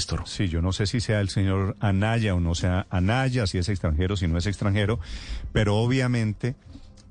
[0.00, 0.22] Néstor.
[0.26, 3.68] Sí, yo no sé si sea el señor Anaya o no sea Anaya, si es
[3.68, 4.98] extranjero, si no es extranjero,
[5.52, 6.54] pero obviamente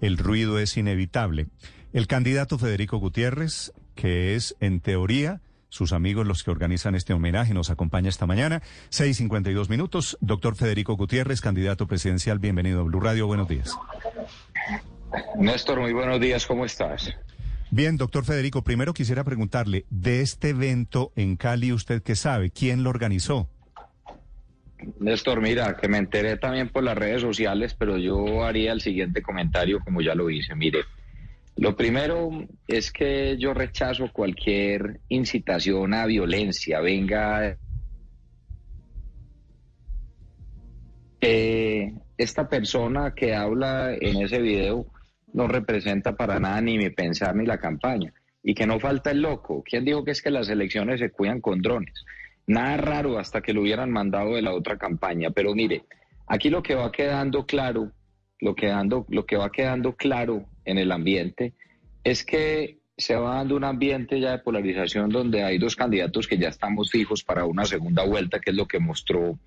[0.00, 1.48] el ruido es inevitable.
[1.92, 7.52] El candidato Federico Gutiérrez, que es en teoría sus amigos los que organizan este homenaje,
[7.52, 8.62] nos acompaña esta mañana.
[8.88, 10.16] 6.52 minutos.
[10.22, 13.26] Doctor Federico Gutiérrez, candidato presidencial, bienvenido a Blue Radio.
[13.26, 13.76] Buenos días.
[15.36, 17.14] Néstor, muy buenos días, ¿cómo estás?
[17.70, 22.50] Bien, doctor Federico, primero quisiera preguntarle, de este evento en Cali, ¿usted qué sabe?
[22.50, 23.50] ¿Quién lo organizó?
[25.00, 29.20] Néstor, mira, que me enteré también por las redes sociales, pero yo haría el siguiente
[29.20, 30.54] comentario como ya lo hice.
[30.54, 30.84] Mire,
[31.56, 32.30] lo primero
[32.66, 37.58] es que yo rechazo cualquier incitación a violencia, venga...
[41.20, 44.86] Eh, esta persona que habla en ese video
[45.32, 48.12] no representa para nada ni mi pensar ni la campaña.
[48.42, 49.62] Y que no falta el loco.
[49.64, 52.04] ¿Quién dijo que es que las elecciones se cuidan con drones?
[52.46, 55.30] Nada raro hasta que lo hubieran mandado de la otra campaña.
[55.30, 55.84] Pero mire,
[56.26, 57.92] aquí lo que va quedando claro,
[58.40, 58.72] lo que,
[59.08, 61.52] lo que va quedando claro en el ambiente
[62.04, 66.38] es que se va dando un ambiente ya de polarización donde hay dos candidatos que
[66.38, 69.38] ya estamos fijos para una segunda vuelta, que es lo que mostró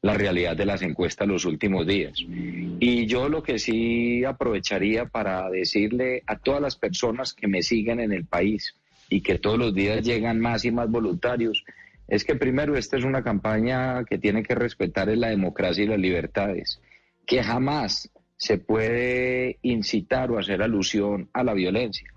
[0.00, 2.14] la realidad de las encuestas los últimos días.
[2.20, 8.00] Y yo lo que sí aprovecharía para decirle a todas las personas que me siguen
[8.00, 8.74] en el país
[9.10, 11.64] y que todos los días llegan más y más voluntarios,
[12.06, 15.98] es que primero esta es una campaña que tiene que respetar la democracia y las
[15.98, 16.80] libertades,
[17.26, 22.08] que jamás se puede incitar o hacer alusión a la violencia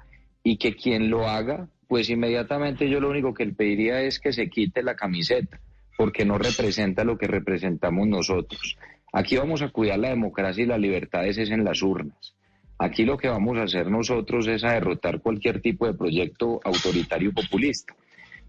[0.44, 4.32] y que quien lo haga, pues inmediatamente yo lo único que le pediría es que
[4.32, 5.60] se quite la camiseta
[5.98, 8.78] porque no representa lo que representamos nosotros.
[9.14, 12.34] Aquí vamos a cuidar la democracia y las libertades es en las urnas.
[12.80, 17.32] Aquí lo que vamos a hacer nosotros es a derrotar cualquier tipo de proyecto autoritario
[17.32, 17.94] populista.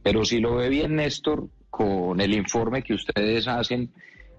[0.03, 3.91] Pero si lo ve bien Néstor, con el informe que ustedes hacen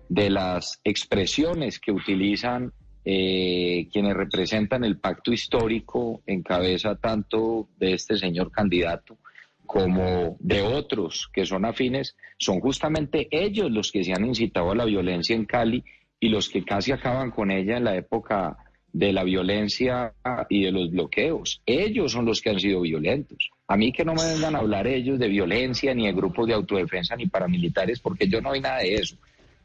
[0.09, 2.71] de las expresiones que utilizan
[3.05, 9.17] eh, quienes representan el pacto histórico en cabeza tanto de este señor candidato
[9.65, 14.75] como de otros que son afines, son justamente ellos los que se han incitado a
[14.75, 15.83] la violencia en Cali
[16.19, 18.57] y los que casi acaban con ella en la época
[18.93, 20.13] de la violencia
[20.49, 21.61] y de los bloqueos.
[21.65, 23.49] Ellos son los que han sido violentos.
[23.67, 26.53] A mí que no me vengan a hablar ellos de violencia, ni de grupos de
[26.53, 29.17] autodefensa, ni paramilitares, porque yo no hay nada de eso.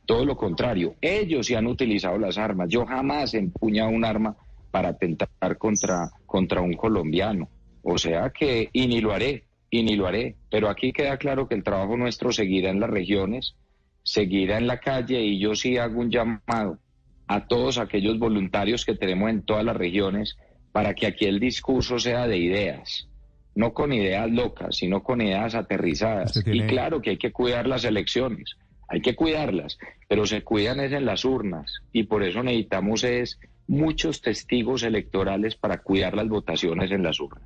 [0.06, 2.70] Todo lo contrario, ellos sí han utilizado las armas.
[2.70, 4.34] Yo jamás he empuñado un arma
[4.70, 7.48] para atentar contra, contra un colombiano.
[7.82, 10.36] O sea que, y ni lo haré, y ni lo haré.
[10.50, 13.54] Pero aquí queda claro que el trabajo nuestro seguirá en las regiones,
[14.02, 16.78] seguirá en la calle y yo sí hago un llamado
[17.26, 20.36] a todos aquellos voluntarios que tenemos en todas las regiones
[20.72, 23.08] para que aquí el discurso sea de ideas,
[23.54, 26.42] no con ideas locas, sino con ideas aterrizadas.
[26.46, 28.56] Y claro que hay que cuidar las elecciones,
[28.88, 29.78] hay que cuidarlas,
[30.08, 35.54] pero se cuidan es en las urnas y por eso necesitamos es muchos testigos electorales
[35.54, 37.44] para cuidar las votaciones en las urnas.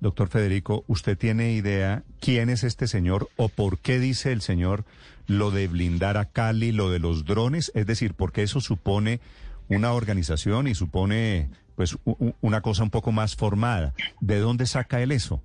[0.00, 4.84] Doctor Federico, ¿usted tiene idea quién es este señor o por qué dice el señor
[5.26, 7.70] lo de blindar a Cali, lo de los drones?
[7.74, 9.20] Es decir, porque eso supone
[9.68, 11.96] una organización y supone pues
[12.40, 13.94] una cosa un poco más formada.
[14.20, 15.42] ¿De dónde saca él eso?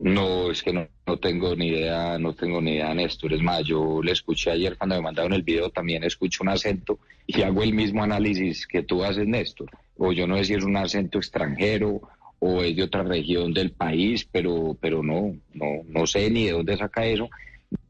[0.00, 3.32] No, es que no, no, tengo ni idea, no tengo ni idea, Néstor.
[3.32, 6.98] Es más, yo le escuché ayer cuando me mandaron el video, también escucho un acento
[7.26, 9.70] y hago el mismo análisis que tú haces, Néstor.
[9.96, 12.00] O yo no sé si es un acento extranjero
[12.38, 16.52] o es de otra región del país, pero, pero no, no, no sé ni de
[16.52, 17.28] dónde saca eso,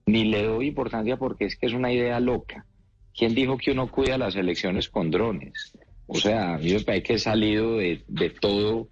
[0.06, 2.64] ni le doy importancia porque es que es una idea loca.
[3.14, 5.72] ¿Quién dijo que uno cuida las elecciones con drones?
[6.06, 8.88] O sea, a mí me parece que he salido de, de todo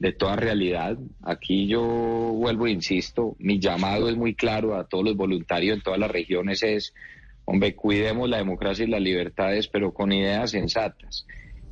[0.00, 0.98] de toda realidad.
[1.22, 5.82] Aquí yo vuelvo e insisto, mi llamado es muy claro a todos los voluntarios en
[5.82, 6.94] todas las regiones es,
[7.44, 11.26] hombre, cuidemos la democracia y las libertades, pero con ideas sensatas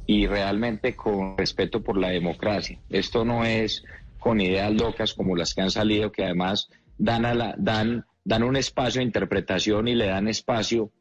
[0.06, 2.78] y realmente con respeto por la democracia.
[2.90, 3.82] Esto no es
[4.18, 6.68] con ideas locas como las que han salido, que además
[6.98, 10.92] dan, a la, dan, dan un espacio de interpretación y le dan espacio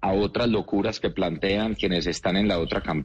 [0.00, 3.04] a otras locuras que plantean quienes están en la otra campaña.